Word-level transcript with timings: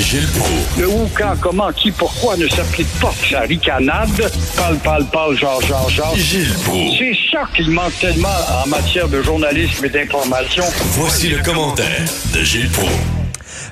Gilles 0.00 0.26
Proulx. 0.34 0.80
Le 0.80 0.88
où, 0.88 1.08
quand, 1.16 1.34
comment, 1.40 1.72
qui, 1.72 1.90
pourquoi 1.90 2.36
ne 2.36 2.48
s'applique 2.48 2.88
pas 3.00 3.12
sa 3.28 3.40
ricanade? 3.40 4.08
Parle, 4.56 4.78
parle, 4.78 5.06
parle, 5.10 5.36
genre, 5.36 5.60
genre, 5.62 5.88
genre. 5.90 6.16
Gilles 6.16 6.54
Proulx. 6.64 6.98
C'est 6.98 7.16
ça 7.30 7.48
qu'il 7.54 7.70
manque 7.70 7.98
tellement 8.00 8.28
en 8.64 8.68
matière 8.68 9.08
de 9.08 9.22
journalisme 9.22 9.84
et 9.84 9.88
d'information. 9.88 10.64
Voici 10.92 11.28
le 11.28 11.38
commentaire 11.42 12.04
de 12.34 12.42
Gilles 12.42 12.70
Proulx. 12.70 12.92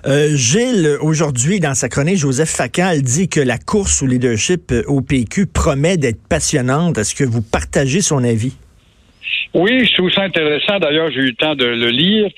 Euh, 0.06 0.36
Gilles, 0.36 0.96
aujourd'hui, 1.00 1.60
dans 1.60 1.74
sa 1.74 1.88
chronique, 1.88 2.18
Joseph 2.18 2.50
Facal 2.50 3.02
dit 3.02 3.28
que 3.28 3.40
la 3.40 3.58
course 3.58 4.02
au 4.02 4.06
leadership 4.06 4.70
euh, 4.70 4.82
au 4.86 5.00
PQ 5.00 5.46
promet 5.46 5.96
d'être 5.96 6.20
passionnante. 6.28 6.98
Est-ce 6.98 7.14
que 7.14 7.24
vous 7.24 7.42
partagez 7.42 8.00
son 8.00 8.22
avis? 8.22 8.54
Oui, 9.54 9.86
je 9.86 9.94
trouve 9.94 10.10
ça 10.10 10.22
intéressant. 10.22 10.78
D'ailleurs, 10.78 11.10
j'ai 11.10 11.20
eu 11.20 11.26
le 11.28 11.34
temps 11.34 11.54
de 11.54 11.64
le 11.64 11.88
lire. 11.88 12.30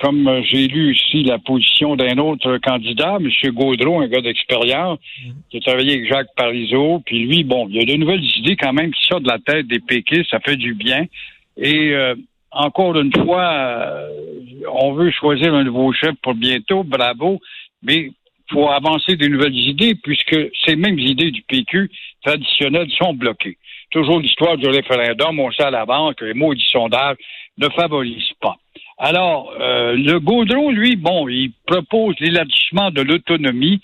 Comme 0.00 0.28
euh, 0.28 0.42
j'ai 0.44 0.68
lu 0.68 0.94
ici 0.94 1.22
la 1.22 1.38
position 1.38 1.96
d'un 1.96 2.18
autre 2.18 2.58
candidat, 2.58 3.16
M. 3.18 3.30
Gaudreau, 3.52 4.00
un 4.00 4.08
gars 4.08 4.20
d'expérience, 4.20 4.98
qui 5.48 5.56
a 5.56 5.60
travaillé 5.60 5.94
avec 5.94 6.08
Jacques 6.08 6.34
Parizeau, 6.36 7.02
puis 7.06 7.20
lui, 7.26 7.44
bon, 7.44 7.66
il 7.70 7.76
y 7.76 7.80
a 7.80 7.84
de 7.84 7.98
nouvelles 7.98 8.24
idées 8.36 8.56
quand 8.56 8.74
même 8.74 8.92
qui 8.92 9.06
sortent 9.06 9.22
de 9.22 9.28
la 9.28 9.38
tête 9.38 9.66
des 9.66 9.80
péquistes, 9.80 10.30
ça 10.30 10.40
fait 10.40 10.56
du 10.56 10.74
bien. 10.74 11.06
Et 11.56 11.92
euh, 11.92 12.14
encore 12.50 12.98
une 12.98 13.12
fois, 13.12 13.52
euh, 13.52 14.08
on 14.70 14.92
veut 14.92 15.10
choisir 15.10 15.54
un 15.54 15.64
nouveau 15.64 15.92
chef 15.92 16.14
pour 16.22 16.34
bientôt, 16.34 16.84
bravo, 16.84 17.40
mais 17.82 18.10
faut 18.52 18.68
avancer 18.68 19.16
des 19.16 19.28
nouvelles 19.28 19.56
idées 19.56 19.94
puisque 19.94 20.36
ces 20.64 20.76
mêmes 20.76 20.98
idées 20.98 21.30
du 21.30 21.42
PQ 21.42 21.90
traditionnelles 22.24 22.90
sont 22.98 23.14
bloquées. 23.14 23.56
Toujours 23.90 24.20
l'histoire 24.20 24.56
du 24.56 24.68
référendum, 24.68 25.38
on 25.40 25.50
sait 25.52 25.64
à 25.64 25.70
l'avance 25.70 26.14
que 26.16 26.24
les 26.24 26.34
maudits 26.34 26.68
sondages 26.70 27.16
ne 27.58 27.68
favorisent 27.70 28.34
pas. 28.40 28.56
Alors, 28.98 29.52
euh, 29.60 29.94
le 29.94 30.18
Gaudreau, 30.20 30.70
lui, 30.70 30.96
bon, 30.96 31.28
il 31.28 31.52
propose 31.66 32.14
l'élargissement 32.18 32.90
de 32.90 33.02
l'autonomie 33.02 33.80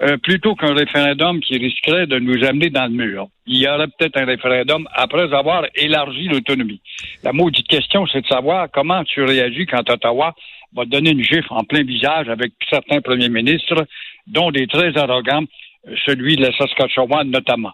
euh, 0.00 0.16
plutôt 0.18 0.54
qu'un 0.54 0.72
référendum 0.72 1.40
qui 1.40 1.58
risquerait 1.58 2.06
de 2.06 2.18
nous 2.18 2.44
amener 2.44 2.70
dans 2.70 2.84
le 2.84 2.90
mur. 2.90 3.28
Il 3.46 3.58
y 3.58 3.68
aurait 3.68 3.88
peut-être 3.88 4.16
un 4.16 4.24
référendum 4.24 4.88
après 4.94 5.34
avoir 5.34 5.66
élargi 5.74 6.28
l'autonomie. 6.28 6.80
La 7.24 7.32
maudite 7.32 7.66
question, 7.66 8.06
c'est 8.06 8.22
de 8.22 8.26
savoir 8.26 8.68
comment 8.72 9.02
tu 9.04 9.22
réagis 9.22 9.66
quand 9.66 9.90
Ottawa 9.90 10.34
va 10.74 10.84
donner 10.84 11.10
une 11.10 11.22
gifle 11.22 11.48
en 11.50 11.64
plein 11.64 11.82
visage 11.82 12.28
avec 12.28 12.52
certains 12.70 13.00
premiers 13.00 13.28
ministres, 13.28 13.84
dont 14.28 14.50
des 14.50 14.66
très 14.68 14.96
arrogants, 14.96 15.44
euh, 15.88 15.94
celui 16.06 16.36
de 16.36 16.42
la 16.42 16.56
Saskatchewan 16.56 17.28
notamment. 17.28 17.72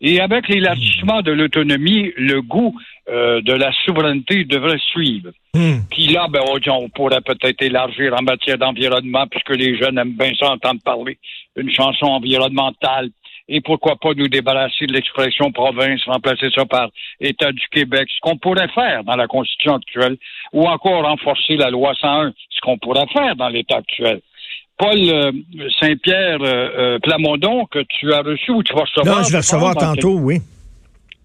Et 0.00 0.20
avec 0.20 0.48
l'élargissement 0.48 1.22
de 1.22 1.32
l'autonomie, 1.32 2.12
le 2.16 2.40
goût 2.40 2.74
euh, 3.08 3.40
de 3.40 3.52
la 3.52 3.72
souveraineté 3.84 4.44
devrait 4.44 4.78
suivre. 4.92 5.30
Hmm. 5.54 5.80
Puis 5.90 6.08
là, 6.08 6.28
ben, 6.30 6.40
on, 6.68 6.88
pourrait 6.88 7.20
peut-être 7.20 7.62
élargir 7.62 8.14
en 8.14 8.22
matière 8.22 8.58
d'environnement, 8.58 9.26
puisque 9.26 9.56
les 9.56 9.76
jeunes 9.76 9.98
aiment 9.98 10.16
bien 10.16 10.32
ça 10.38 10.52
entendre 10.52 10.80
parler 10.84 11.18
d'une 11.56 11.70
chanson 11.70 12.06
environnementale. 12.06 13.10
Et 13.48 13.62
pourquoi 13.62 13.96
pas 13.96 14.12
nous 14.14 14.28
débarrasser 14.28 14.86
de 14.86 14.92
l'expression 14.92 15.50
province, 15.52 16.04
remplacer 16.04 16.50
ça 16.54 16.66
par 16.66 16.90
État 17.18 17.50
du 17.50 17.66
Québec, 17.72 18.08
ce 18.14 18.20
qu'on 18.20 18.36
pourrait 18.36 18.68
faire 18.68 19.04
dans 19.04 19.16
la 19.16 19.26
Constitution 19.26 19.76
actuelle, 19.76 20.18
ou 20.52 20.68
encore 20.68 21.04
renforcer 21.04 21.56
la 21.56 21.70
loi 21.70 21.94
101, 21.98 22.32
ce 22.50 22.60
qu'on 22.60 22.76
pourrait 22.76 23.06
faire 23.10 23.34
dans 23.36 23.48
l'État 23.48 23.78
actuel. 23.78 24.20
Paul 24.78 24.96
euh, 24.96 25.32
Saint-Pierre 25.80 26.40
euh, 26.40 26.68
euh, 26.78 26.98
Plamondon, 27.00 27.66
que 27.66 27.80
tu 27.80 28.12
as 28.12 28.22
reçu 28.22 28.52
ou 28.52 28.62
tu 28.62 28.72
vas 28.72 28.82
recevoir. 28.82 29.18
Non, 29.18 29.24
je 29.24 29.32
vais 29.32 29.38
recevoir 29.38 29.74
tantôt, 29.74 30.18
oui. 30.18 30.38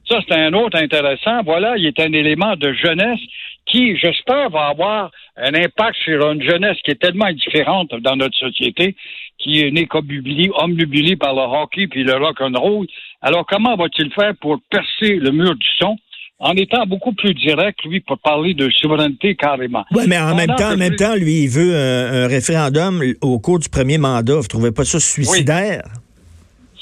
ça, 0.09 0.19
c'est 0.27 0.35
un 0.35 0.53
autre 0.53 0.77
intéressant. 0.77 1.43
Voilà, 1.43 1.77
il 1.77 1.85
est 1.85 1.99
un 1.99 2.11
élément 2.13 2.55
de 2.55 2.73
jeunesse 2.73 3.19
qui, 3.65 3.95
j'espère, 3.97 4.49
va 4.49 4.67
avoir 4.67 5.11
un 5.37 5.53
impact 5.53 5.95
sur 6.03 6.31
une 6.31 6.41
jeunesse 6.41 6.77
qui 6.83 6.91
est 6.91 7.01
tellement 7.01 7.25
indifférente 7.25 7.93
dans 8.01 8.15
notre 8.15 8.35
société, 8.37 8.95
qui 9.37 9.61
est 9.61 9.71
née 9.71 9.87
omnubilée 9.91 11.15
par 11.15 11.33
le 11.33 11.41
hockey 11.41 11.87
puis 11.87 12.03
le 12.03 12.13
rock 12.13 12.41
and 12.41 12.59
roll. 12.59 12.87
Alors, 13.21 13.45
comment 13.45 13.75
va-t-il 13.75 14.11
faire 14.13 14.33
pour 14.41 14.59
percer 14.69 15.15
le 15.15 15.31
mur 15.31 15.55
du 15.55 15.67
son? 15.79 15.95
En 16.43 16.53
étant 16.55 16.85
beaucoup 16.85 17.13
plus 17.13 17.33
direct, 17.33 17.79
lui, 17.85 17.99
pour 18.01 18.19
parler 18.19 18.53
de 18.53 18.69
souveraineté 18.69 19.35
carrément? 19.35 19.85
Oui, 19.95 20.03
mais 20.07 20.17
en 20.17 20.23
Pendant 20.31 20.35
même 20.35 20.55
temps, 20.55 20.73
en 20.73 20.77
même 20.77 20.89
lui- 20.91 20.97
temps, 20.97 21.15
lui, 21.15 21.43
il 21.43 21.49
veut 21.49 21.73
un, 21.75 22.23
un 22.23 22.27
référendum 22.27 23.01
au 23.21 23.39
cours 23.39 23.59
du 23.59 23.69
premier 23.69 23.97
mandat. 23.97 24.35
Vous 24.35 24.47
trouvez 24.47 24.71
pas 24.71 24.83
ça 24.85 24.99
suicidaire? 24.99 25.83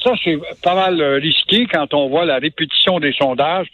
Ça, 0.03 0.13
c'est 0.23 0.37
pas 0.63 0.73
mal 0.73 0.99
euh, 0.99 1.17
risqué 1.19 1.67
quand 1.71 1.93
on 1.93 2.09
voit 2.09 2.25
la 2.25 2.39
répétition 2.39 2.99
des 2.99 3.13
sondages. 3.13 3.67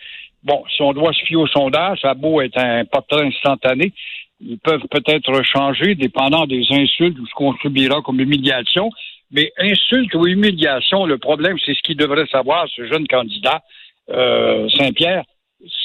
Bon, 0.44 0.64
si 0.76 0.82
on 0.82 0.92
doit 0.94 1.14
se 1.14 1.24
fier 1.26 1.38
aux 1.38 1.48
sondages, 1.48 2.00
ça 2.02 2.10
a 2.12 2.14
beau 2.14 2.42
être 2.42 2.58
un 2.58 2.84
portrait 2.86 3.26
instantané. 3.26 3.94
Ils 4.42 4.60
peuvent 4.60 4.86
peut-être 4.92 5.42
changer 5.44 5.96
dépendant 5.96 6.46
des 6.46 6.64
insultes 6.70 7.18
ou 7.18 7.26
ce 7.26 7.34
qu'on 7.34 7.54
subira 7.58 8.02
comme 8.02 8.20
humiliation. 8.20 8.90
Mais 9.32 9.52
insulte 9.58 10.14
ou 10.16 10.28
humiliation, 10.28 11.06
le 11.06 11.18
problème, 11.18 11.58
c'est 11.66 11.74
ce 11.74 11.82
qu'il 11.84 11.98
devrait 11.98 12.28
savoir, 12.32 12.66
ce 12.76 12.86
jeune 12.88 13.08
candidat, 13.08 13.62
euh, 14.10 14.70
Saint-Pierre, 14.78 15.24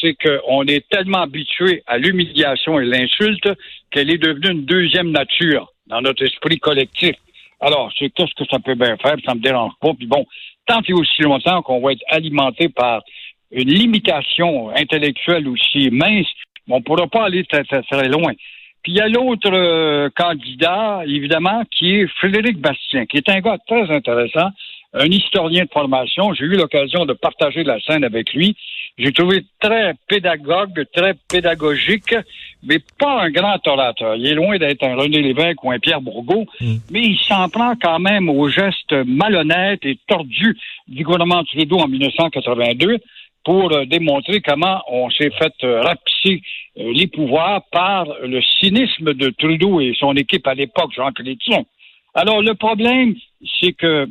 c'est 0.01 0.15
qu'on 0.15 0.65
est 0.65 0.89
tellement 0.89 1.23
habitué 1.23 1.83
à 1.87 1.99
l'humiliation 1.99 2.79
et 2.79 2.85
l'insulte 2.85 3.49
qu'elle 3.91 4.11
est 4.11 4.19
devenue 4.19 4.51
une 4.51 4.65
deuxième 4.65 5.11
nature 5.11 5.73
dans 5.87 6.01
notre 6.01 6.25
esprit 6.25 6.59
collectif. 6.59 7.17
Alors, 7.61 7.93
c'est 7.99 8.11
qu'est-ce 8.11 8.35
que 8.35 8.49
ça 8.51 8.59
peut 8.59 8.75
bien 8.75 8.97
faire, 8.97 9.17
ça 9.25 9.35
me 9.35 9.41
dérange 9.41 9.73
pas. 9.81 9.93
Puis 9.95 10.07
bon, 10.07 10.27
tant 10.67 10.81
et 10.87 10.93
aussi 10.93 11.23
longtemps 11.23 11.63
qu'on 11.63 11.81
va 11.81 11.93
être 11.93 12.05
alimenté 12.09 12.69
par 12.69 13.03
une 13.51 13.71
limitation 13.71 14.71
intellectuelle 14.71 15.47
aussi 15.49 15.91
mince, 15.91 16.27
on 16.69 16.79
ne 16.79 16.83
pourra 16.83 17.07
pas 17.07 17.25
aller 17.25 17.45
très, 17.45 17.65
très, 17.65 17.83
très 17.83 18.09
loin. 18.09 18.33
Puis 18.83 18.93
il 18.93 18.97
y 18.97 19.01
a 19.01 19.09
l'autre 19.09 19.51
euh, 19.53 20.11
candidat, 20.17 21.03
évidemment, 21.07 21.63
qui 21.71 21.95
est 21.97 22.07
Frédéric 22.19 22.59
Bastien, 22.59 23.07
qui 23.07 23.19
est 23.19 23.29
un 23.29 23.41
gars 23.41 23.59
très 23.67 23.89
intéressant, 23.91 24.49
un 24.95 25.07
historien 25.07 25.65
de 25.65 25.71
formation. 25.71 26.35
J'ai 26.35 26.45
eu 26.45 26.57
l'occasion 26.57 27.07
de 27.07 27.13
partager 27.13 27.63
la 27.63 27.79
scène 27.81 28.05
avec 28.05 28.33
lui. 28.33 28.57
J'ai 28.99 29.13
trouvé 29.13 29.45
très 29.59 29.95
pédagogue, 30.07 30.85
très 30.93 31.15
pédagogique, 31.31 32.15
mais 32.63 32.79
pas 32.99 33.23
un 33.23 33.31
grand 33.31 33.67
orateur. 33.67 34.17
Il 34.17 34.27
est 34.27 34.35
loin 34.35 34.59
d'être 34.59 34.85
un 34.85 34.97
René 34.97 35.23
Lévesque 35.23 35.65
ou 35.65 35.71
un 35.71 35.79
Pierre 35.79 36.03
Bourgault, 36.03 36.47
mais 36.91 37.03
il 37.03 37.19
s'en 37.27 37.49
prend 37.49 37.75
quand 37.81 37.99
même 37.99 38.29
aux 38.29 38.49
gestes 38.49 38.93
malhonnêtes 39.07 39.85
et 39.85 39.99
tordus 40.07 40.59
du 40.89 41.05
gouvernement 41.05 41.43
Trudeau 41.45 41.79
en 41.79 41.89
1982 41.89 42.99
pour 43.45 43.73
euh, 43.73 43.85
démontrer 43.87 44.41
comment 44.41 44.83
on 44.89 45.11
s'est 45.11 45.31
fait 45.31 45.53
euh, 45.65 45.81
rapetisser 45.81 46.43
euh, 46.79 46.93
les 46.95 47.07
pouvoirs 47.07 47.63
par 47.73 48.07
le 48.23 48.41
cynisme 48.61 49.15
de 49.15 49.31
Trudeau 49.31 49.81
et 49.81 49.95
son 49.99 50.15
équipe 50.15 50.47
à 50.47 50.55
l'époque, 50.55 50.93
Jean 50.95 51.11
Chrétien. 51.13 51.65
Alors, 52.15 52.43
le 52.43 52.55
problème, 52.55 53.15
c'est 53.61 53.73
que 53.73 54.09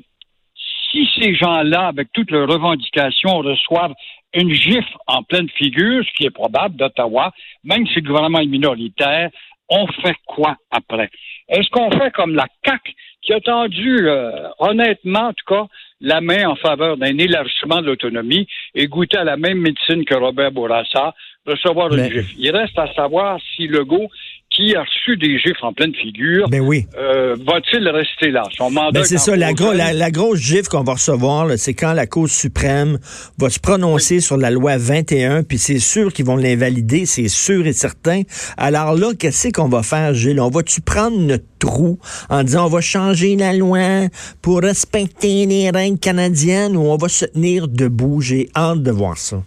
si 0.91 1.07
ces 1.17 1.35
gens-là, 1.35 1.87
avec 1.87 2.09
toutes 2.11 2.31
leurs 2.31 2.49
revendications, 2.49 3.37
reçoivent 3.37 3.93
une 4.33 4.53
gifle 4.53 4.95
en 5.07 5.23
pleine 5.23 5.49
figure, 5.49 6.03
ce 6.05 6.13
qui 6.13 6.25
est 6.25 6.29
probable 6.31 6.75
d'Ottawa, 6.75 7.31
même 7.63 7.85
si 7.87 7.95
le 7.95 8.07
gouvernement 8.07 8.39
est 8.39 8.45
minoritaire, 8.45 9.29
on 9.69 9.87
fait 9.87 10.15
quoi 10.25 10.57
après? 10.71 11.09
Est-ce 11.47 11.69
qu'on 11.69 11.91
fait 11.91 12.11
comme 12.11 12.35
la 12.35 12.47
CAC 12.63 12.81
qui 13.21 13.33
a 13.33 13.39
tendu, 13.39 14.07
euh, 14.07 14.31
honnêtement, 14.59 15.27
en 15.27 15.33
tout 15.33 15.45
cas, 15.47 15.65
la 15.99 16.21
main 16.21 16.47
en 16.47 16.55
faveur 16.55 16.97
d'un 16.97 17.17
élargissement 17.17 17.81
de 17.81 17.87
l'autonomie 17.87 18.47
et 18.73 18.87
goûter 18.87 19.17
à 19.17 19.23
la 19.23 19.37
même 19.37 19.59
médecine 19.59 20.03
que 20.05 20.15
Robert 20.15 20.51
Bourassa, 20.51 21.13
recevoir 21.45 21.89
Mais- 21.91 22.07
une 22.07 22.13
gifle? 22.13 22.33
Il 22.37 22.51
reste 22.55 22.77
à 22.79 22.91
savoir 22.93 23.39
si 23.55 23.67
Legault, 23.67 24.09
qui 24.53 24.75
a 24.75 24.81
reçu 24.81 25.15
des 25.15 25.37
gifles 25.39 25.63
en 25.63 25.71
pleine 25.71 25.93
figure, 25.95 26.49
Ben 26.49 26.59
oui. 26.59 26.85
euh, 26.97 27.35
va-t-il 27.47 27.87
rester 27.87 28.31
là? 28.31 28.43
Son 28.57 28.69
mandat 28.69 28.99
Ben 28.99 29.05
c'est 29.05 29.15
est 29.15 29.17
ça, 29.17 29.35
la, 29.37 29.53
gros- 29.53 29.71
la, 29.71 29.93
la 29.93 30.11
grosse 30.11 30.39
gifle 30.39 30.67
qu'on 30.67 30.83
va 30.83 30.93
recevoir, 30.93 31.45
là, 31.45 31.55
c'est 31.55 31.73
quand 31.73 31.93
la 31.93 32.05
Cour 32.05 32.27
suprême 32.29 32.99
va 33.37 33.49
se 33.49 33.59
prononcer 33.61 34.19
sur 34.19 34.35
la 34.35 34.51
loi 34.51 34.75
21, 34.77 35.43
puis 35.43 35.57
c'est 35.57 35.79
sûr 35.79 36.11
qu'ils 36.11 36.25
vont 36.25 36.35
l'invalider, 36.35 37.05
c'est 37.05 37.29
sûr 37.29 37.65
et 37.65 37.71
certain. 37.71 38.23
Alors 38.57 38.93
là, 38.95 39.13
qu'est-ce 39.17 39.49
qu'on 39.53 39.69
va 39.69 39.83
faire, 39.83 40.13
Gilles? 40.13 40.41
On 40.41 40.49
va-tu 40.49 40.81
prendre 40.81 41.17
notre 41.17 41.45
trou 41.57 41.97
en 42.29 42.43
disant 42.43 42.65
on 42.65 42.69
va 42.69 42.81
changer 42.81 43.37
la 43.37 43.53
loi 43.53 44.07
pour 44.41 44.61
respecter 44.61 45.45
les 45.45 45.69
règles 45.69 45.97
canadiennes 45.99 46.75
ou 46.75 46.81
on 46.87 46.97
va 46.97 47.07
se 47.07 47.23
tenir 47.23 47.69
debout? 47.69 48.19
J'ai 48.19 48.49
hâte 48.53 48.83
de 48.83 48.91
voir 48.91 49.17
ça. 49.17 49.41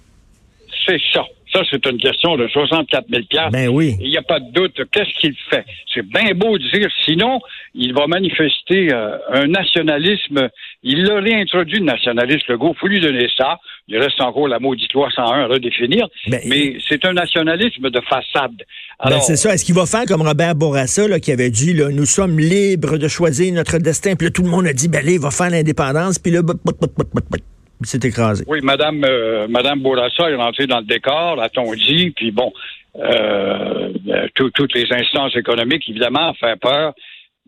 C'est 0.87 1.01
ça. 1.13 1.23
Ça, 1.55 1.63
c'est 1.71 1.87
une 1.87 1.99
question 1.99 2.37
de 2.37 2.49
64 2.49 3.07
000 3.09 3.23
Ben 3.53 3.69
oui. 3.69 3.95
Il 4.01 4.11
n'y 4.11 4.17
a 4.17 4.23
pas 4.23 4.41
de 4.41 4.51
doute. 4.51 4.81
Qu'est-ce 4.91 5.21
qu'il 5.21 5.37
fait? 5.51 5.65
C'est 5.93 6.05
bien 6.05 6.35
beau 6.35 6.59
de 6.59 6.65
dire. 6.77 6.89
Sinon, 7.05 7.39
il 7.75 7.95
va 7.95 8.09
manifester 8.09 8.93
euh, 8.93 9.19
un 9.33 9.47
nationalisme. 9.47 10.49
Il 10.83 11.05
l'a 11.05 11.21
réintroduit, 11.21 11.79
le 11.79 11.85
nationalisme, 11.85 12.45
le 12.49 12.59
Il 12.61 12.75
faut 12.77 12.89
lui 12.89 13.01
donner 13.01 13.29
ça. 13.37 13.59
Il 13.87 13.99
reste 13.99 14.21
encore 14.21 14.49
la 14.49 14.59
maudite 14.59 14.93
loi 14.95 15.09
101 15.15 15.25
à 15.25 15.47
redéfinir. 15.47 16.09
Ben, 16.27 16.41
mais 16.47 16.77
c'est 16.89 17.05
un 17.05 17.13
nationalisme 17.13 17.89
de 17.89 18.01
façade. 18.01 18.65
Ben, 19.05 19.21
c'est 19.21 19.37
ça. 19.37 19.55
Est-ce 19.55 19.65
qu'il 19.65 19.77
va 19.77 19.87
faire 19.87 20.07
comme 20.07 20.23
Robert 20.23 20.57
Bourassa, 20.57 21.07
là, 21.07 21.21
qui 21.21 21.31
avait 21.31 21.51
dit, 21.51 21.73
là, 21.73 21.91
nous 21.91 22.07
sommes 22.07 22.41
libres 22.41 22.99
de 22.99 23.07
choisir 23.07 23.53
notre 23.55 23.79
destin? 23.79 24.17
Puis 24.17 24.27
là, 24.27 24.31
tout 24.33 24.43
le 24.43 24.51
monde 24.51 24.67
a 24.67 24.73
dit, 24.73 24.89
ben 24.89 25.05
là, 25.05 25.13
il 25.13 25.21
va 25.21 25.31
faire 25.31 25.51
l'indépendance. 25.51 26.19
Puis 26.19 26.33
là. 26.33 26.41
Il 27.81 27.87
s'est 27.87 28.01
écrasé. 28.07 28.45
Oui, 28.47 28.61
Madame, 28.63 29.05
euh, 29.05 29.47
Madame 29.49 29.81
Bourassa 29.81 30.31
est 30.31 30.35
rentrée 30.37 30.67
dans 30.67 30.79
le 30.81 30.85
décor, 30.87 31.41
a-t-on 31.41 31.73
dit, 31.75 32.11
puis 32.11 32.31
bon, 32.31 32.53
euh, 32.97 33.93
tout- 34.35 34.51
toutes 34.51 34.75
les 34.75 34.87
instances 34.93 35.37
économiques, 35.37 35.89
évidemment, 35.89 36.31
ont 36.31 36.35
fait 36.35 36.59
peur. 36.61 36.95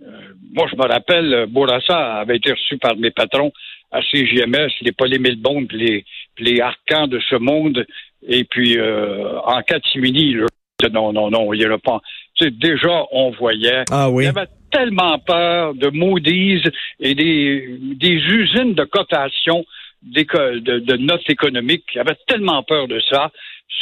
Euh, 0.02 0.06
moi, 0.52 0.67
je 0.70 0.76
me 0.76 0.82
rappelle, 0.87 1.46
Bourassa 1.49 2.17
avait 2.17 2.37
été 2.37 2.52
reçu 2.52 2.76
par 2.78 2.96
mes 2.96 3.11
patrons 3.11 3.52
à 3.93 4.00
CGMS, 4.02 4.70
les 4.82 4.93
Polymilbondes, 4.93 5.69
puis 5.69 5.78
les, 5.78 6.05
les 6.38 6.61
Arcans 6.61 7.06
de 7.06 7.20
ce 7.31 7.37
monde, 7.37 7.87
et 8.29 8.44
puis 8.44 8.79
en 9.44 9.62
catimini, 9.62 10.34
là, 10.34 10.46
non, 10.93 11.12
non, 11.12 11.31
non, 11.31 11.52
il 11.55 11.61
n'y 11.61 11.64
a 11.64 11.79
pas. 11.79 12.00
Tu 12.34 12.44
sais, 12.44 12.50
déjà, 12.50 13.05
on 13.12 13.31
voyait 13.31 13.84
Ah 13.90 14.11
oui. 14.11 14.25
il 14.25 14.29
avait 14.29 14.49
tellement 14.70 15.19
peur 15.20 15.75
de 15.75 15.88
Moody's 15.88 16.62
et 17.00 17.14
des, 17.14 17.79
des 17.94 18.11
usines 18.11 18.75
de 18.75 18.84
cotation 18.84 19.64
de, 20.02 20.78
de 20.81 20.96
notes 20.96 21.28
économiques. 21.28 21.84
Il 21.94 22.00
avait 22.00 22.16
tellement 22.26 22.62
peur 22.62 22.88
de 22.88 23.00
ça. 23.10 23.31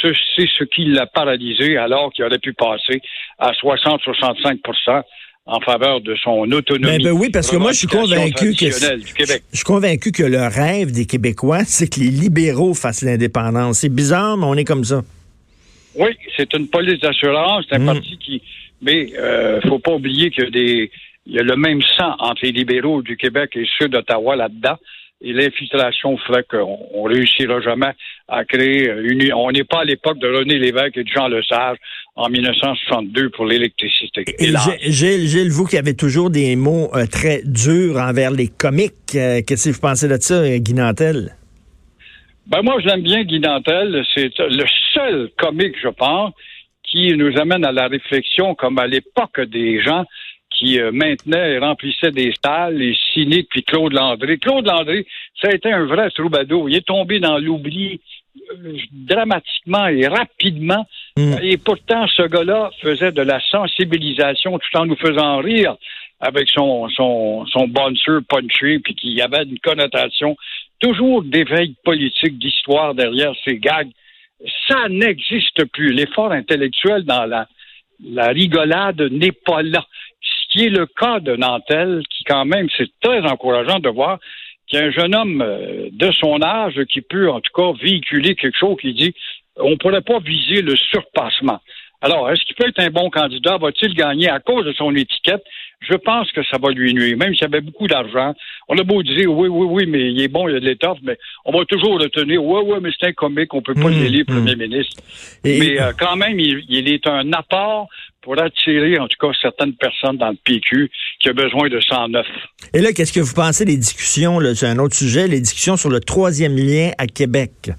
Ce- 0.03 0.09
C'est 0.37 0.49
ce 0.59 0.65
qui 0.65 0.85
l'a 0.87 1.07
paralysé 1.07 1.77
alors 1.77 2.13
qu'il 2.13 2.25
aurait 2.25 2.39
pu 2.39 2.53
passer 2.53 3.01
à 3.39 3.53
60-65% 3.53 5.03
en 5.47 5.61
faveur 5.61 6.01
de 6.01 6.15
son 6.17 6.51
autonomie. 6.53 6.99
Ben, 6.99 7.03
ben 7.05 7.11
oui, 7.13 7.29
parce 7.31 7.51
que 7.51 7.57
moi, 7.57 7.73
je 7.73 7.79
suis 7.79 7.87
convaincu 7.87 8.53
que 8.53 8.57
traditionnelle 8.57 9.01
du 9.05 9.13
Québec. 9.13 9.43
Je 9.53 9.57
suis 9.59 9.65
convaincu 9.65 10.11
que 10.13 10.23
le 10.23 10.47
rêve 10.49 10.91
des 10.91 11.05
Québécois, 11.07 11.65
c'est 11.67 11.93
que 11.93 12.01
les 12.01 12.09
libéraux 12.11 12.73
fassent 12.75 13.03
l'indépendance. 13.03 13.79
C'est 13.81 13.91
bizarre, 13.95 14.37
mais 14.39 14.47
on 14.47 14.55
est 14.55 14.65
comme 14.65 14.85
ça. 14.85 15.03
Oui, 15.97 16.11
c'est 16.37 16.53
une 16.55 16.69
police 16.69 16.99
d'assurance, 17.01 17.67
c'est 17.69 17.77
un 17.77 17.81
Mm. 17.81 17.87
parti 17.87 18.19
qui. 18.19 18.43
Mais 18.83 19.13
euh, 19.19 19.61
faut 19.69 19.79
pas 19.79 19.93
oublier 19.93 20.31
qu'il 20.31 20.45
y 20.45 20.47
a 20.47 20.51
des. 20.51 20.91
Il 21.27 21.35
y 21.35 21.39
a 21.39 21.43
le 21.43 21.57
même 21.57 21.81
sang 21.83 22.17
entre 22.19 22.41
les 22.45 22.53
libéraux 22.53 23.01
du 23.03 23.17
Québec 23.17 23.53
et 23.55 23.65
ceux 23.79 23.89
d'Ottawa 23.89 24.37
là-dedans. 24.37 24.77
Et 25.27 25.33
l'infiltration 25.33 26.19
ferait 26.19 26.45
qu'on 26.51 26.79
on 26.93 27.05
réussira 27.05 27.59
jamais 27.63 27.93
à 28.29 28.45
créer 28.45 28.91
une. 29.03 29.33
On 29.33 29.51
n'est 29.51 29.65
pas 29.65 29.81
à 29.81 29.85
l'époque 29.85 30.19
de 30.19 30.29
René 30.29 30.59
Lévesque 30.59 30.99
et 30.99 31.05
de 31.05 31.09
Jean 31.09 31.29
Lesage 31.29 31.79
en 32.15 32.29
1962 32.29 33.31
pour 33.31 33.47
l'électricité. 33.47 34.25
Et. 34.39 34.53
Gilles- 34.91 35.51
vous 35.51 35.65
qui 35.65 35.79
avez 35.79 35.97
toujours 35.97 36.29
des 36.31 36.57
mots 36.57 36.91
euh, 36.95 37.07
très 37.07 37.41
durs 37.45 37.97
envers 37.97 38.31
les 38.33 38.49
comiques, 38.49 39.15
euh, 39.15 39.41
qu'est-ce 39.47 39.71
que 39.71 39.75
vous 39.75 39.81
pensez 39.81 40.09
de 40.09 40.17
ça, 40.21 40.35
euh, 40.35 40.59
Guy 40.59 40.75
Nantel? 40.75 41.35
Ben 42.47 42.61
moi, 42.63 42.77
j'aime 42.85 43.03
bien 43.03 43.23
Guy 43.25 43.41
Nantel. 43.41 44.05
C'est 44.15 44.31
le 44.39 44.65
seul 44.93 45.31
comique, 45.39 45.77
je 45.83 45.89
pense, 45.89 46.35
qui 46.83 47.17
nous 47.17 47.37
amène 47.39 47.65
à 47.65 47.73
la 47.73 47.89
réflexion, 47.89 48.55
comme 48.55 48.79
à 48.79 48.87
l'époque 48.87 49.41
des 49.41 49.83
gens 49.83 50.05
qui 50.57 50.81
euh, 50.81 50.91
maintenaient 50.93 51.55
et 51.55 51.59
remplissaient 51.59 52.11
des 52.11 52.33
salles, 52.43 52.77
les 52.77 52.97
cyniques, 53.13 53.49
puis 53.51 53.63
Claude 53.63 53.93
Landry. 53.93 54.39
Claude 54.39 54.67
Landry, 54.67 55.07
ça 55.41 55.49
a 55.49 55.55
été 55.55 55.73
un 55.73 55.85
vrai 55.85 56.11
troubadour. 56.11 56.69
Il 56.69 56.77
est 56.77 56.87
tombé 56.87 57.21
dans 57.21 57.39
l'oubli 57.39 58.01
euh, 58.53 58.77
dramatiquement 58.93 59.87
et 59.89 60.07
rapidement. 60.07 60.87
Mm. 61.17 61.35
Et 61.43 61.57
pourtant, 61.57 62.07
ce 62.09 62.23
gars-là 62.23 62.71
faisait 62.81 63.13
de 63.13 63.23
la 63.23 63.41
sensibilisation 63.51 64.59
tout 64.59 64.79
en 64.79 64.87
nous 64.87 64.97
faisant 64.97 65.39
rire 65.39 65.77
avec 66.21 66.49
son, 66.49 66.89
son, 66.91 67.45
son 67.47 67.69
bouncer 67.69 68.19
punché, 68.29 68.79
puis 68.79 68.95
qui 68.95 69.21
avait 69.21 69.43
une 69.43 69.59
connotation 69.59 70.37
toujours 70.81 71.23
d'éveil 71.23 71.75
politique, 71.85 72.39
d'histoire 72.39 72.95
derrière 72.95 73.33
ces 73.45 73.59
gags. 73.59 73.91
Ça 74.69 74.89
n'existe 74.89 75.65
plus. 75.67 75.93
L'effort 75.93 76.33
intellectuel 76.33 77.05
dans 77.05 77.25
la, 77.25 77.47
la 78.03 78.29
rigolade 78.29 79.01
n'est 79.13 79.33
pas 79.33 79.63
là. 79.63 79.85
Qui 80.55 80.67
est 80.67 80.71
le 80.71 80.87
cas 80.87 81.19
de 81.19 81.35
Nantel, 81.35 82.03
qui 82.11 82.23
quand 82.23 82.45
même, 82.45 82.69
c'est 82.77 82.89
très 83.03 83.21
encourageant 83.23 83.81
de 83.81 83.89
voir 83.89 84.19
qu'il 84.69 84.79
y 84.79 84.83
a 84.83 84.87
un 84.87 84.91
jeune 84.93 85.13
homme 85.15 85.43
euh, 85.43 85.89
de 85.91 86.13
son 86.13 86.41
âge 86.43 86.81
qui 86.93 87.01
peut 87.01 87.29
en 87.29 87.41
tout 87.41 87.51
cas 87.53 87.73
véhiculer 87.83 88.37
quelque 88.37 88.57
chose 88.57 88.77
qui 88.81 88.95
dit 88.95 89.13
on 89.57 89.71
ne 89.71 89.75
pourrait 89.77 90.01
pas 90.03 90.21
viser 90.21 90.63
le 90.63 90.77
surpassement. 90.77 91.59
Alors, 92.01 92.31
est-ce 92.31 92.45
qu'il 92.45 92.55
peut 92.55 92.69
être 92.69 92.81
un 92.81 92.91
bon 92.91 93.09
candidat? 93.09 93.57
Va-t-il 93.57 93.95
gagner 93.95 94.29
à 94.29 94.39
cause 94.39 94.65
de 94.67 94.73
son 94.75 94.95
étiquette? 94.95 95.43
Je 95.81 95.95
pense 95.95 96.31
que 96.33 96.43
ça 96.45 96.59
va 96.63 96.71
lui 96.71 96.93
nuire. 96.95 97.17
Même 97.17 97.35
s'il 97.35 97.47
avait 97.47 97.61
beaucoup 97.63 97.87
d'argent, 97.87 98.35
on 98.69 98.77
a 98.79 98.83
beau 98.85 99.03
dire 99.03 99.31
oui, 99.33 99.49
oui, 99.49 99.67
oui, 99.71 99.87
mais 99.87 100.13
il 100.13 100.21
est 100.21 100.29
bon, 100.29 100.47
il 100.49 100.53
y 100.55 100.57
a 100.57 100.61
de 100.61 100.67
l'étoffe, 100.67 100.99
mais 101.03 101.17
on 101.47 101.53
va 101.59 101.65
toujours 101.65 101.99
le 101.99 102.09
tenir. 102.11 102.45
Oui, 102.45 102.61
oui, 102.67 102.79
mais 102.83 102.91
c'est 102.99 103.07
un 103.09 103.13
comique, 103.13 103.53
on 103.55 103.63
peut 103.63 103.75
pas 103.75 103.89
Mmh, 103.89 104.01
l'élire 104.03 104.25
mmh. 104.29 104.35
premier 104.35 104.57
ministre. 104.57 105.03
Et- 105.45 105.59
Mais 105.59 105.81
euh, 105.81 105.93
quand 105.99 106.17
même, 106.17 106.39
il, 106.39 106.63
il 106.69 106.93
est 106.93 107.07
un 107.07 107.33
apport 107.33 107.89
pour 108.25 108.41
attirer, 108.41 108.99
en 108.99 109.07
tout 109.07 109.17
cas, 109.21 109.33
certaines 109.41 109.75
personnes 109.75 110.17
dans 110.17 110.31
le 110.31 110.39
PQ 110.45 110.91
qui 111.21 111.31
ont 111.31 111.35
besoin 111.35 111.69
de 111.69 111.79
109. 111.79 112.27
Et 112.73 112.81
là, 112.81 112.93
qu'est-ce 112.93 113.13
que 113.13 113.21
vous 113.21 113.35
pensez 113.35 113.65
des 113.65 113.77
discussions, 113.77 114.41
c'est 114.55 114.67
un 114.67 114.79
autre 114.79 114.97
sujet, 114.97 115.29
les 115.29 115.41
discussions 115.41 115.77
sur 115.77 115.91
le 115.91 116.01
troisième 116.01 116.57
lien 116.57 116.91
à 116.99 117.07
Québec? 117.07 117.71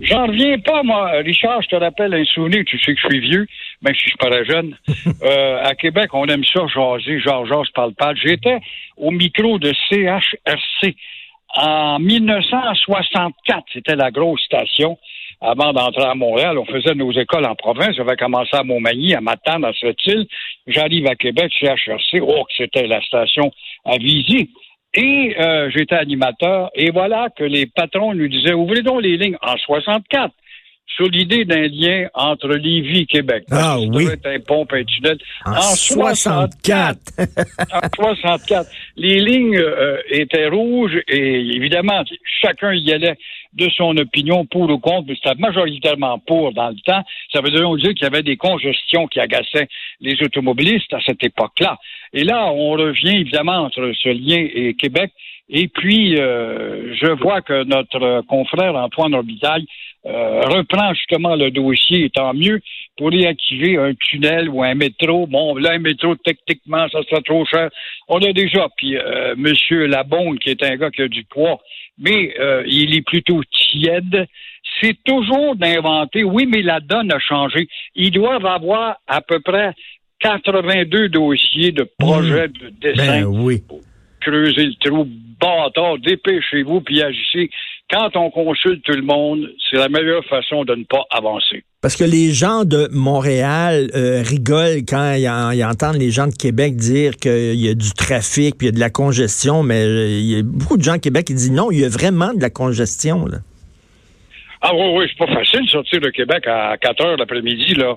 J'en 0.00 0.26
reviens 0.26 0.58
pas, 0.58 0.82
moi. 0.82 1.10
Richard, 1.24 1.62
je 1.62 1.68
te 1.68 1.76
rappelle 1.76 2.12
un 2.14 2.24
souvenir, 2.24 2.64
tu 2.66 2.78
sais 2.78 2.94
que 2.94 3.00
je 3.00 3.06
suis 3.08 3.20
vieux, 3.20 3.46
même 3.82 3.94
si 3.94 4.00
je 4.00 4.08
suis 4.08 4.16
pas 4.18 4.42
jeune. 4.44 4.76
Euh, 5.22 5.62
à 5.62 5.74
Québec, 5.76 6.10
on 6.14 6.26
aime 6.26 6.42
ça 6.44 6.66
jaser, 6.66 7.20
genre, 7.20 7.46
genre, 7.46 7.64
je 7.64 7.70
parle 7.72 7.94
pas. 7.94 8.12
J'étais 8.14 8.58
au 8.96 9.12
micro 9.12 9.58
de 9.60 9.72
CHRC 9.88 10.96
en 11.54 12.00
1964. 12.00 13.64
C'était 13.72 13.94
la 13.94 14.10
grosse 14.10 14.42
station. 14.42 14.98
Avant 15.42 15.72
d'entrer 15.72 16.04
à 16.04 16.14
Montréal, 16.14 16.56
on 16.56 16.64
faisait 16.64 16.94
nos 16.94 17.10
écoles 17.10 17.46
en 17.46 17.56
province. 17.56 17.96
J'avais 17.96 18.16
commencé 18.16 18.56
à 18.56 18.62
Montmagny, 18.62 19.14
à 19.14 19.20
Matane, 19.20 19.64
à 19.64 19.72
cette 19.78 20.06
île. 20.06 20.26
J'arrive 20.68 21.08
à 21.08 21.16
Québec, 21.16 21.52
CHRC. 21.58 22.20
Oh, 22.22 22.44
que 22.44 22.54
c'était 22.56 22.86
la 22.86 23.02
station 23.02 23.50
à 23.84 23.96
Visy. 23.98 24.50
Et 24.94 25.34
euh, 25.40 25.68
j'étais 25.74 25.96
animateur. 25.96 26.70
Et 26.76 26.90
voilà 26.90 27.28
que 27.36 27.42
les 27.42 27.66
patrons 27.66 28.14
nous 28.14 28.28
disaient, 28.28 28.52
ouvrez 28.52 28.82
donc 28.82 29.02
les 29.02 29.16
lignes 29.16 29.38
en 29.42 29.56
64 29.56 30.32
sur 30.86 31.06
l'idée 31.06 31.44
d'un 31.44 31.68
lien 31.68 32.06
entre 32.14 32.48
Lévis 32.48 33.00
et 33.00 33.06
Québec. 33.06 33.44
Ah 33.50 33.78
oui. 33.80 34.08
un 34.24 34.40
pont, 34.40 34.66
un 34.70 34.84
tunnel. 34.84 35.18
En 35.44 35.60
64. 35.60 36.98
en 37.72 37.80
64. 37.96 38.70
Les 38.96 39.18
lignes 39.20 39.56
euh, 39.56 39.96
étaient 40.10 40.48
rouges 40.48 41.00
et 41.08 41.40
évidemment, 41.56 42.04
chacun 42.42 42.74
y 42.74 42.92
allait 42.92 43.16
de 43.54 43.68
son 43.70 43.96
opinion 43.96 44.46
pour 44.46 44.70
ou 44.70 44.78
contre, 44.78 45.08
mais 45.08 45.14
c'était 45.14 45.38
majoritairement 45.38 46.18
pour 46.18 46.52
dans 46.52 46.70
le 46.70 46.80
temps. 46.84 47.02
Ça 47.32 47.40
veut 47.40 47.50
dire 47.50 47.94
qu'il 47.94 48.02
y 48.02 48.06
avait 48.06 48.22
des 48.22 48.36
congestions 48.36 49.06
qui 49.06 49.20
agaçaient 49.20 49.68
les 50.00 50.22
automobilistes 50.22 50.92
à 50.92 51.00
cette 51.04 51.22
époque-là. 51.22 51.78
Et 52.12 52.24
là, 52.24 52.52
on 52.52 52.72
revient 52.72 53.20
évidemment 53.20 53.58
entre 53.58 53.92
ce 53.94 54.08
lien 54.08 54.46
et 54.52 54.74
Québec. 54.74 55.12
Et 55.48 55.68
puis, 55.68 56.18
euh, 56.18 56.94
je 56.94 57.12
vois 57.22 57.42
que 57.42 57.64
notre 57.64 58.22
confrère 58.26 58.74
Antoine 58.74 59.14
Robitaille 59.14 59.66
euh, 60.04 60.40
reprend 60.46 60.92
justement 60.94 61.36
le 61.36 61.50
dossier, 61.52 62.06
et 62.06 62.10
tant 62.10 62.34
mieux, 62.34 62.60
pour 62.96 63.10
réactiver 63.10 63.76
un 63.76 63.94
tunnel 63.94 64.48
ou 64.48 64.62
un 64.62 64.74
métro. 64.74 65.28
Bon, 65.28 65.54
là, 65.56 65.72
un 65.74 65.78
métro, 65.78 66.16
techniquement, 66.16 66.88
ça 66.88 67.02
sera 67.08 67.20
trop 67.20 67.44
cher. 67.46 67.70
On 68.08 68.18
a 68.18 68.32
déjà, 68.32 68.68
puis 68.76 68.96
euh, 68.96 69.34
Monsieur 69.36 69.86
Labonde, 69.86 70.40
qui 70.40 70.50
est 70.50 70.62
un 70.64 70.76
gars 70.76 70.90
qui 70.90 71.02
a 71.02 71.08
du 71.08 71.22
poids, 71.24 71.60
mais 71.98 72.34
euh, 72.40 72.64
il 72.66 72.96
est 72.96 73.06
plutôt 73.06 73.42
tiède. 73.44 74.26
C'est 74.80 74.96
toujours 75.04 75.54
d'inventer, 75.54 76.24
oui, 76.24 76.46
mais 76.46 76.62
la 76.62 76.80
donne 76.80 77.12
a 77.12 77.20
changé. 77.20 77.68
Ils 77.94 78.10
doivent 78.10 78.46
avoir 78.46 78.96
à 79.06 79.20
peu 79.20 79.38
près 79.38 79.72
82 80.22 81.08
dossiers 81.08 81.72
de 81.72 81.86
projets 81.98 82.48
de 82.48 82.70
dessin 82.80 83.22
Ben 83.22 83.24
oui. 83.26 83.62
creuser 84.20 84.66
le 84.66 84.74
trou, 84.88 85.06
bâtard, 85.40 85.98
dépêchez-vous, 85.98 86.80
puis 86.80 87.02
agissez. 87.02 87.50
Quand 87.90 88.16
on 88.16 88.30
consulte 88.30 88.82
tout 88.84 88.92
le 88.92 89.02
monde, 89.02 89.50
c'est 89.70 89.76
la 89.76 89.88
meilleure 89.88 90.24
façon 90.24 90.64
de 90.64 90.74
ne 90.74 90.84
pas 90.84 91.02
avancer. 91.10 91.62
Parce 91.82 91.96
que 91.96 92.04
les 92.04 92.30
gens 92.32 92.64
de 92.64 92.88
Montréal 92.92 93.90
euh, 93.94 94.22
rigolent 94.22 94.84
quand 94.88 95.14
ils, 95.14 95.28
en- 95.28 95.50
ils 95.50 95.64
entendent 95.64 95.96
les 95.98 96.10
gens 96.10 96.26
de 96.28 96.34
Québec 96.34 96.76
dire 96.76 97.16
qu'il 97.16 97.56
y 97.60 97.68
a 97.68 97.74
du 97.74 97.92
trafic, 97.92 98.56
puis 98.56 98.68
il 98.68 98.70
y 98.70 98.72
a 98.72 98.72
de 98.72 98.80
la 98.80 98.88
congestion, 98.88 99.62
mais 99.62 99.82
euh, 99.84 100.08
il 100.08 100.24
y 100.30 100.38
a 100.38 100.42
beaucoup 100.42 100.76
de 100.78 100.82
gens 100.82 100.94
de 100.94 100.98
Québec 101.00 101.26
qui 101.26 101.34
disent 101.34 101.52
non, 101.52 101.70
il 101.70 101.80
y 101.80 101.84
a 101.84 101.88
vraiment 101.88 102.32
de 102.32 102.40
la 102.40 102.50
congestion. 102.50 103.26
Là. 103.26 103.38
Ah 104.62 104.70
oui, 104.74 104.86
oui, 104.96 105.04
c'est 105.10 105.26
pas 105.26 105.34
facile 105.34 105.64
de 105.66 105.70
sortir 105.70 106.00
de 106.00 106.08
Québec 106.10 106.46
à 106.46 106.76
4 106.80 107.04
heures 107.04 107.16
l'après-midi, 107.16 107.74
là. 107.74 107.96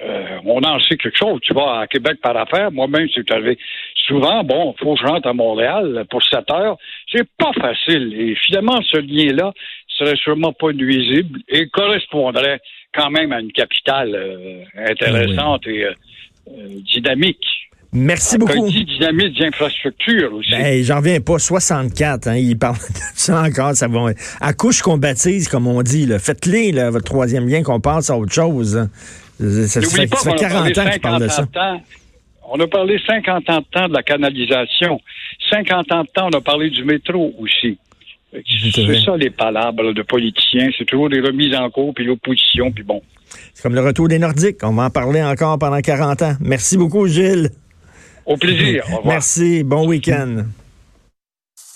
Euh, 0.00 0.38
on 0.46 0.62
en 0.62 0.80
sait 0.80 0.96
quelque 0.96 1.18
chose. 1.18 1.40
Tu 1.42 1.52
vas 1.54 1.80
à 1.80 1.86
Québec 1.86 2.18
par 2.22 2.36
affaire. 2.36 2.72
Moi-même, 2.72 3.08
c'est 3.14 3.30
arrivé 3.30 3.58
souvent. 4.06 4.42
Bon, 4.42 4.74
faut 4.78 4.94
que 4.94 5.00
je 5.00 5.06
rentre 5.06 5.28
à 5.28 5.32
Montréal 5.34 6.04
pour 6.10 6.22
7 6.22 6.50
heures. 6.50 6.76
C'est 7.10 7.28
pas 7.38 7.52
facile. 7.60 8.12
Et 8.18 8.34
finalement, 8.46 8.80
ce 8.82 8.98
lien-là 8.98 9.52
serait 9.86 10.16
sûrement 10.16 10.52
pas 10.52 10.72
nuisible 10.72 11.40
et 11.48 11.68
correspondrait 11.68 12.60
quand 12.94 13.10
même 13.10 13.32
à 13.32 13.40
une 13.40 13.52
capitale 13.52 14.14
euh, 14.14 14.62
intéressante 14.76 15.66
et 15.66 15.84
euh, 15.84 15.92
dynamique. 16.94 17.46
Merci 17.94 18.38
Quand 18.38 18.46
beaucoup. 18.46 18.66
il 18.68 18.86
dit 18.86 18.94
dynamique 18.96 19.38
d'infrastructure 19.38 20.32
aussi. 20.32 20.50
Ben, 20.50 20.82
j'en 20.82 20.96
reviens 20.96 21.20
pas. 21.20 21.38
64, 21.38 22.26
hein, 22.26 22.36
il 22.36 22.58
parle 22.58 22.76
de 22.76 22.80
ça 23.14 23.42
encore. 23.42 23.74
Ça 23.74 23.86
va. 23.86 24.12
À 24.40 24.54
couche 24.54 24.80
qu'on 24.80 24.96
baptise, 24.96 25.46
comme 25.48 25.66
on 25.66 25.82
dit. 25.82 26.06
là. 26.06 26.18
Faites-les, 26.18 26.72
là, 26.72 26.88
votre 26.90 27.04
troisième 27.04 27.46
lien, 27.46 27.62
qu'on 27.62 27.80
passe 27.80 28.08
à 28.08 28.16
autre 28.16 28.32
chose. 28.32 28.88
Ça, 29.66 29.80
fait, 29.80 30.06
pas 30.06 30.16
ça 30.16 30.30
fait 30.30 30.36
qu'on 30.36 30.44
a 30.44 30.70
40 30.70 31.00
parlé 31.02 31.18
ans 31.18 31.18
de 31.18 31.28
50 31.28 31.30
ça. 31.30 31.46
temps. 31.46 31.82
On 32.50 32.60
a 32.60 32.66
parlé 32.66 32.98
50 33.06 33.50
ans 33.50 33.58
de 33.58 33.64
temps 33.70 33.88
de 33.88 33.94
la 33.94 34.02
canalisation. 34.02 35.00
50 35.50 35.92
ans 35.92 36.02
de 36.02 36.08
temps, 36.08 36.28
on 36.32 36.36
a 36.36 36.40
parlé 36.40 36.70
du 36.70 36.84
métro 36.84 37.32
aussi. 37.38 37.78
C'est 38.32 39.00
ça 39.00 39.16
les 39.16 39.30
palabres 39.30 39.92
de 39.92 40.02
politiciens. 40.02 40.70
C'est 40.76 40.84
toujours 40.84 41.10
des 41.10 41.20
remises 41.20 41.54
en 41.54 41.68
cours, 41.70 41.92
puis 41.94 42.04
l'opposition, 42.04 42.70
puis 42.72 42.82
bon. 42.82 43.02
C'est 43.54 43.62
comme 43.62 43.74
le 43.74 43.80
retour 43.80 44.08
des 44.08 44.18
Nordiques. 44.18 44.58
On 44.62 44.72
va 44.72 44.84
en 44.84 44.90
parler 44.90 45.22
encore 45.22 45.58
pendant 45.58 45.80
40 45.80 46.22
ans. 46.22 46.34
Merci 46.40 46.76
beaucoup, 46.76 47.06
Gilles. 47.06 47.50
Au 48.26 48.36
plaisir. 48.36 48.84
Au 48.92 48.96
revoir. 48.98 49.14
Merci. 49.14 49.62
Bon 49.64 49.86
week-end. 49.86 50.44